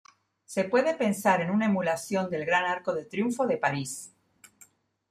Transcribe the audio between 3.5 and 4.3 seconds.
París.